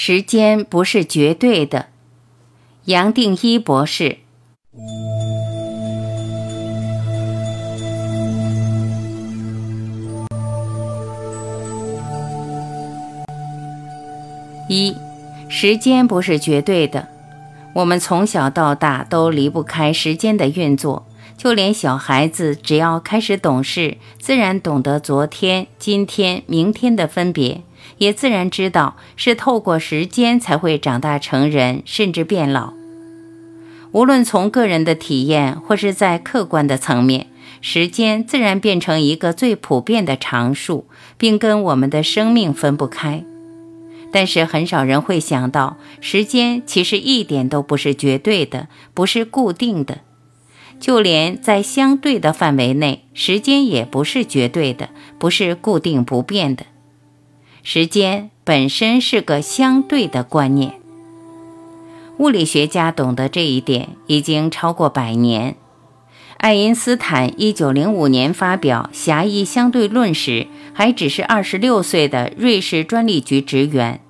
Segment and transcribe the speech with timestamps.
[0.00, 1.86] 时间不是绝对的，
[2.84, 4.18] 杨定一博士。
[14.68, 14.94] 一，
[15.48, 17.08] 时间不是绝对的。
[17.74, 27.62] 我们从小到大都离不开时间的运作，就连小孩子只要开始懂事，自然懂得昨天、今天、明天的分别。
[27.98, 32.72] 也自然知道是透过时间才会长大成人，甚至变老。
[33.92, 37.26] 无论从个人的体验，或是在客观的层面，
[37.60, 43.24] 时间自然变成一个最普遍的常数，并跟我们的生命分不开。
[44.10, 49.98] 但是很少人会想到，时间其实一点都不是绝对的，不是固定的。
[50.78, 56.66] 就连在相对的范围内，时间也不是绝对的，不是固定不变的。
[57.62, 60.74] 时间本身是个相对的观念，
[62.18, 65.56] 物理学家懂得这一点已经超过百年。
[66.38, 74.00] 爱因斯坦1905年发表狭义相对论时，还只是26岁的瑞士专利局职员。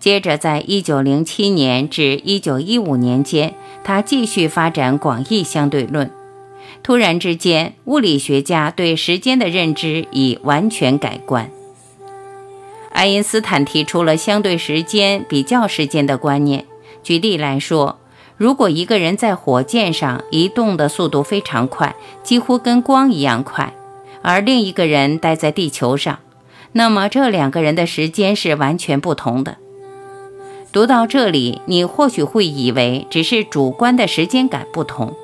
[0.00, 6.10] 接着，在1907年至1915年间，他继续发展广义相对论。
[6.82, 11.50] 突然之间，物理学家对时间的认知已完全改观。
[13.00, 16.66] 爱因斯坦提出了相对时间比较时间的观念。
[17.02, 17.98] 举例来说，
[18.36, 23.72] 如果一个人在火箭上移动的速度非常快，几乎跟光一样快，
[24.20, 26.18] 而另一个人待在地球上，
[26.72, 29.56] 那么这两个人的时间是完全不同的。
[30.70, 35.16] 读到这里，你或许会以为只是主观的时间感不同，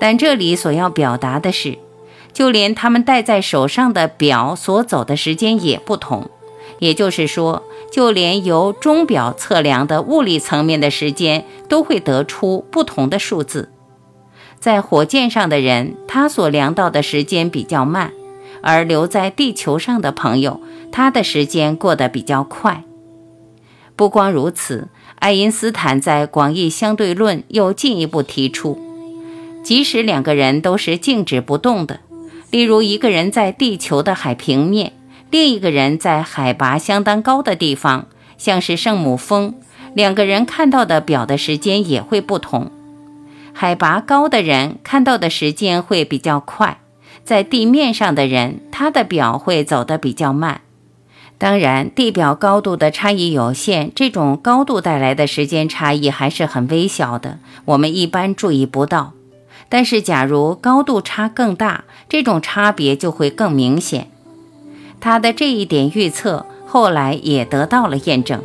[0.00, 1.76] 但这里所要表达的是，
[2.32, 6.30] 就连他们戴在手上的表所走的时间也不同。
[6.80, 13.70] 也就是说，就连由钟表测量的物理层面的时间，都会得出不同的数字。
[14.58, 18.10] 在火箭上的人，他所量到的时间比较慢；
[18.62, 20.60] 而留在地球上的朋友，
[20.90, 22.84] 他的时间过得比较快。
[23.96, 28.78] 不光如此，爱因斯坦在广义相对论又进一步提出，
[29.62, 32.00] 即使两个人都是静止不动的，
[32.50, 34.92] 例如一个人在地球的海平面。
[35.30, 39.54] 另一个人在海拔相当高的地方，像是圣母峰，
[39.94, 42.70] 两个人看到的表的时间也会不同。
[43.52, 46.78] 海拔高的人看到的时间会比较快，
[47.24, 50.62] 在地面上的人，他的表会走得比较慢。
[51.38, 59.12] 当然，地表高度的差异有限，这种高度带来的时间差异还是很微小的，我们一般注意不到。
[59.68, 64.10] 但是，假如高度差更大，这种差别就会更明显。
[65.00, 68.42] 他的这一点预测后来也得到了验证。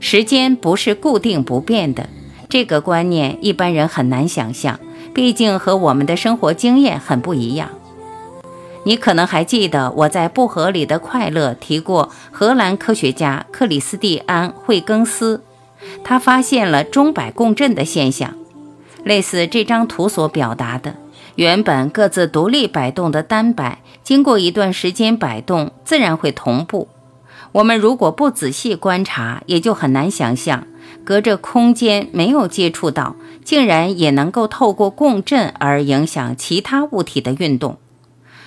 [0.00, 2.08] 时间不是固定不变的，
[2.48, 4.78] 这个观念一般人很难想象，
[5.12, 7.68] 毕竟和我们的生活经验很不一样。
[8.84, 15.42] 你可能还记得我在《不合理的快乐》提过荷兰科学家克里斯蒂安·惠更斯，
[16.04, 18.34] 他发现了钟摆共振的现象，
[19.04, 20.94] 类似这张图所表达的。
[21.38, 26.88] 原本各自独立摆动的单摆，经过一段时间摆动，自然会同步。
[27.52, 30.66] 我们如果不仔细观察，也就很难想象，
[31.04, 37.78] 隔着空间没有接触到，竟然也能够透过共振而影响其他物体的运动。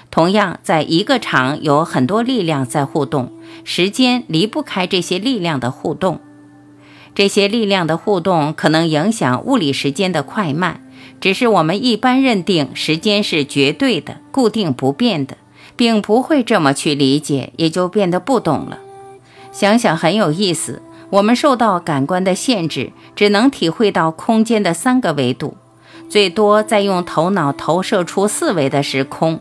[0.09, 3.31] 同样，在一个场有很多力量在互动，
[3.63, 6.19] 时间离不开这些力量的互动。
[7.16, 10.81] 这些力量的互动可能影响物理时间的快慢。
[11.22, 15.38] 只是我们一般认定时间是绝对的、固定不变的，
[15.76, 18.80] 并不会这么去理解，也就变得不懂了。
[19.52, 25.56] 想想很有意思，我们受到感官的限制，只能体会到空间的三个维度，
[26.09, 29.40] 最多再用头脑投射出四维的时空。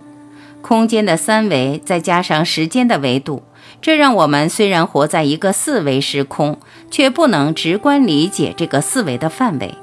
[0.60, 3.42] 空间的三维再加上时间的维度，
[3.80, 6.58] 这让我们虽然活在一个四维时空，
[6.90, 9.74] 却不能直观理解这个四维的范围。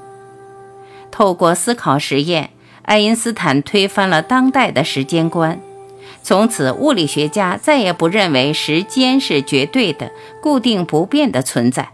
[1.17, 2.51] 透过思考实验，
[2.83, 5.59] 爱因斯坦推翻了当代的时间观。
[6.21, 10.11] 从此，物理学家再也不认为时间是绝对的、
[10.43, 11.89] 固定不变的存在。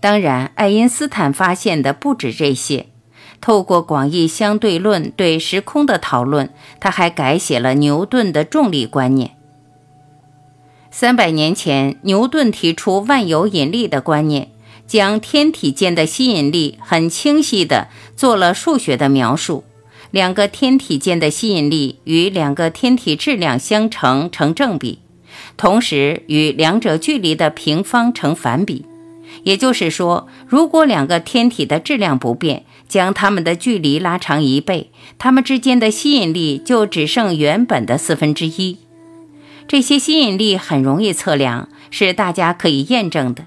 [0.00, 2.88] 当然，爱因斯坦发现的不止这些。
[3.40, 9.30] 透过广义相对论对时空的讨论，他还改写了牛顿的重力观念。
[10.90, 14.50] 三百年前，牛顿提出万有引力的观念。
[14.86, 19.64] 将天体间的吸引力很清晰地做了数学的描述，
[20.10, 25.00] 两个天体间的吸引力与两个天体质量相乘成正比，
[25.56, 28.86] 同时与两者距离的平方成反比。
[29.42, 38.78] 也就是说，如果两个天体的质量不变，将它们的距离拉长一倍，它们之间的吸引力就只剩原本的四分之一。
[39.68, 43.46] 这些吸引力很容易测量，是大家可以验证的。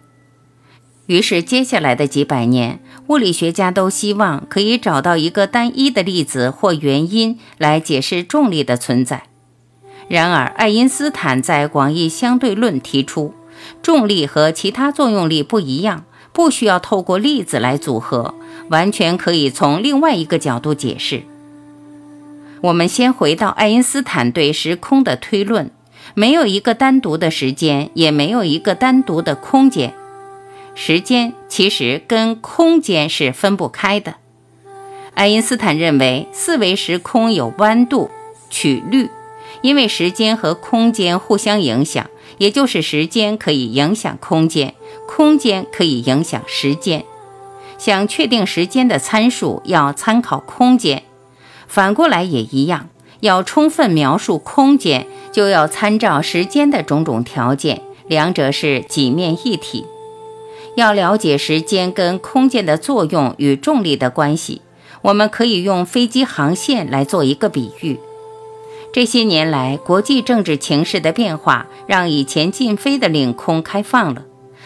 [1.07, 9.23] 于是，接下来的几百年，物理学家都希望可以找到一个单一的粒子或原因来解释重力的存在。
[10.07, 13.33] 然而，爱因斯坦在广义相对论提出，
[13.81, 18.35] 重力和其他作用力不一样，不需要透过粒子来组合，
[18.69, 21.23] 完全可以从另外一个角度解释。
[22.61, 25.71] 我们先回到爱因斯坦对时空的推论。
[26.13, 29.93] 没有一个单独的时间，也没有一个单独的空间。
[30.81, 34.15] 时间其实跟空间是分不开的。
[35.13, 38.09] 爱因斯坦认为四维时空有弯度、
[38.49, 39.09] 曲率，
[39.61, 44.73] 因为时间和空间互相影响，也就是时间可以影响空间，
[45.05, 47.03] 空间可以影响时间。
[47.77, 50.99] 想确定时间的参数，要参考空间；
[51.67, 52.87] 反过来也一样，
[53.19, 55.05] 要充分描述空间。
[55.33, 59.85] 就要参照时间的种种条件，两者是几面一体。
[60.79, 64.61] 要了解时间跟空间的作用与重力的关系，
[65.01, 67.99] 我们可以用飞机航线来做一个比喻。
[68.93, 74.23] 这些年来，国际政治情势的变化让以前禁飞的领空开放了，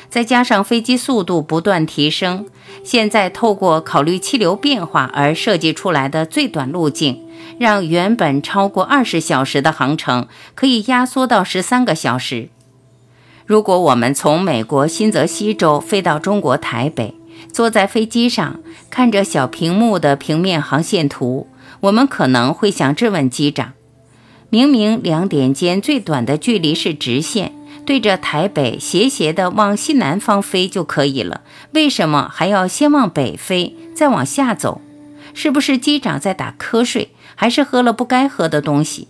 [0.10, 2.46] 再加上飞机速度不断提升，
[2.84, 7.20] 现在透过考虑气流变化而设计出来的最短路径。
[7.60, 12.50] 让原本超过二十小时的航程可以压缩到十三个小时。
[13.46, 17.14] 如果我们从美国新泽西州飞到中国台北，
[17.52, 18.60] 坐在飞机上
[18.90, 21.48] 看着小屏幕的平面航线图，
[21.82, 23.74] 我们可能会想质问机长：
[24.50, 27.54] 明明两点间最短的距离是直线，
[27.86, 31.42] 对着台北斜斜的往西南方飞就可以了，
[31.74, 34.80] 为什么还要先往北飞，再往下走？
[35.34, 37.10] 是不是机长在打瞌睡？
[37.36, 39.08] 还是喝了不该喝的东西，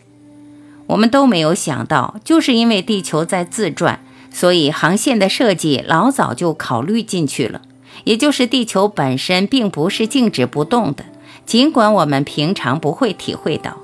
[0.87, 3.99] 我们都没有想到，就是因为地球在自转，
[4.33, 7.61] 所以航线的设计老早就考虑进去了。
[8.03, 11.05] 也就是地球本身并不是静止不动的，
[11.45, 13.77] 尽管我们平常不会体会到。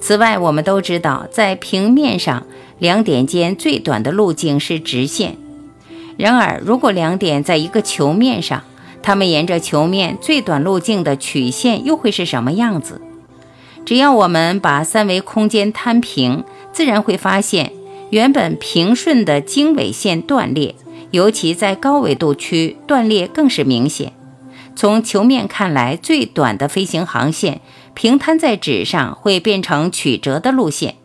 [0.00, 2.46] 此外，我们都知道，在平面上，
[2.78, 5.36] 两点间最短的路径是直线。
[6.16, 8.62] 然而，如果两点在一个球面上，
[9.02, 13.02] 它们沿着球面最短路径的曲线又会是什么样子？
[13.84, 17.72] 只要我们把三维空间摊平，自然会发现，
[18.10, 20.74] 原本平顺的经纬线断裂，
[21.10, 24.12] 尤其在高纬度区断裂更是明显。
[24.76, 27.60] 从球面看来，最短的飞行航线
[27.94, 30.96] 平摊在纸上会变成曲折的路线；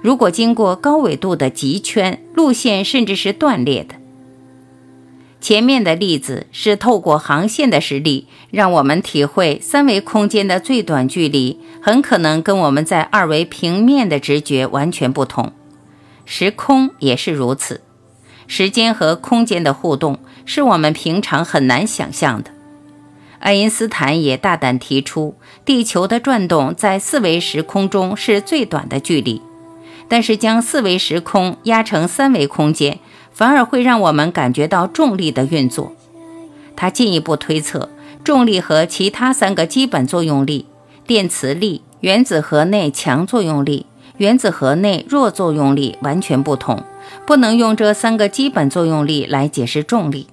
[0.00, 3.96] 如果经过高纬度的极圈，路线甚至是断裂的。
[5.40, 15.52] 前面的例子是透过航线的实例，让我们体会三维空间的最短距离很可能跟我们在二维平面的直觉完全不同。
[16.32, 17.80] 时空也是如此，
[18.46, 22.52] 时间和空间的互动是我们平常很难想象的。
[23.40, 25.34] 爱因斯坦也大胆提出，
[25.64, 29.42] 地球的转动在四维时空中是最短的距离，
[30.06, 33.00] 但是将四维时空压成三维空间。
[33.32, 35.92] 反而会让我们感觉到重力的运作。
[36.76, 37.90] 他进一步推测，
[38.22, 40.66] 重力和其他三个基本作用力——
[41.08, 43.86] 电磁力、原子核内强作用力、
[44.20, 46.84] 原子核内弱作用力——完全不同，
[47.26, 50.26] 不能用这三个基本作用力来解释重力。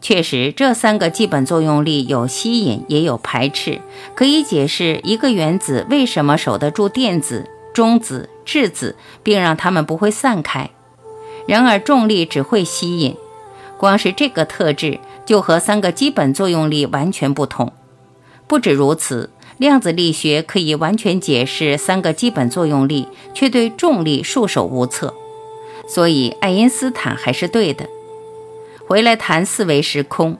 [0.00, 3.82] 确实，这三个基本作用力有吸引，也有排斥，
[4.14, 10.70] 可以解释一个原子为什么守得住电子、中子、质子，并让它们不会散开。
[11.46, 13.14] 然而，重力只会吸引，
[13.76, 17.70] 光是这个特质就和三个基本作用力完全不同。
[18.46, 19.28] 不止如此，
[19.60, 25.12] 量子力学可以完全解释三个基本作用力，却对重力束手无策。
[25.86, 27.86] 所以，爱因斯坦还是对的。
[28.88, 30.38] 回来谈四维时空，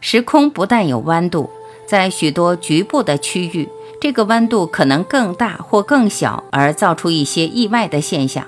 [0.00, 1.50] 时空不但有弯度，
[1.84, 3.68] 在许多局部的区域，
[4.00, 8.46] 这个弯度可能更大或更小，而造出一些意外的现象。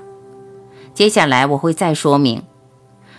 [0.95, 2.43] 接下来我会再说明。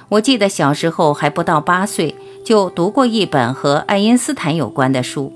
[0.10, 5.32] 我记得小时候还不到八岁，就读过一本和爱因斯坦有关的书。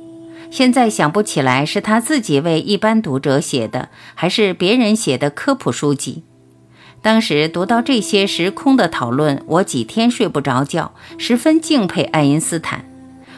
[0.49, 6.23] 现在想不起来是他自己为一般读者写的，还是别人写的科普书籍。
[7.01, 12.85] 当时读到这些时空的讨论，我几天睡不着觉，十分敬佩爱因斯坦。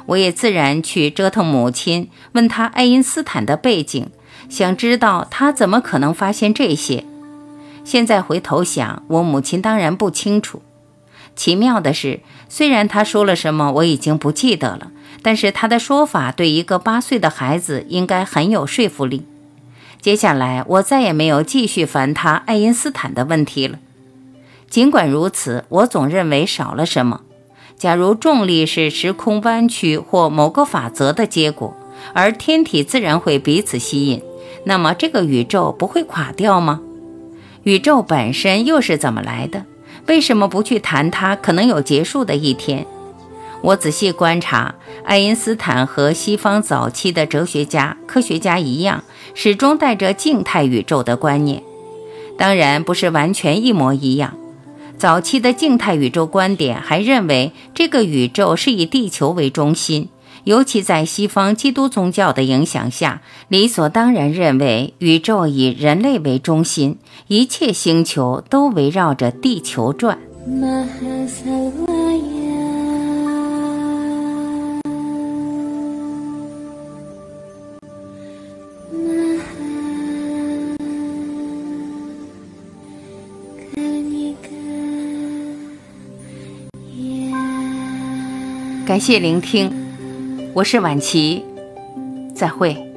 [0.07, 4.07] 我也自然去折腾母亲，问他爱因斯坦的背景，
[4.47, 7.03] 想知道他怎么可能发现这些。
[7.83, 10.61] 现在回头想，我母亲当然不清楚。
[11.39, 12.19] 奇妙的是，
[12.49, 14.91] 虽然他说了什么我已经不记得了，
[15.21, 19.23] 但是他的说法对一个八岁的孩子应该很有说服力。
[20.01, 23.79] 接下来，我再也没有继续烦他爱因斯坦的问题了。
[24.69, 27.21] 尽管如此，我总认为少了什么。
[27.77, 31.73] 假如重力是时空弯曲或某个法则的结果，
[32.11, 34.21] 而天体自然会彼此吸引，
[34.65, 36.81] 那么这个宇宙不会垮掉吗？
[37.63, 39.63] 宇宙本身又是怎么来的？
[40.07, 42.85] 为什么不去谈它可能有结束的一天？
[43.61, 49.03] 我仔细观察，爱因斯坦和西方早期的哲学家、科学家一样，
[49.33, 51.61] 始终带着静态宇宙的观念。
[52.37, 54.33] 当然，不是完全一模一样。
[54.97, 60.07] 早期的静态宇宙观点还认为，这个宇宙是以地球为中心，
[60.45, 70.17] 尤其在西方基督宗教的影响下，理所当然认为宇宙以人类为中心，一切星球都围绕着地球转。
[88.87, 89.78] 感谢聆听，
[90.53, 91.45] 我是晚琪，
[92.33, 92.88] 再会。